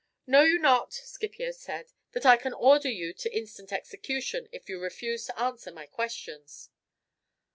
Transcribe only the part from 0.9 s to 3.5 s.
Scipio said, "that I can order you to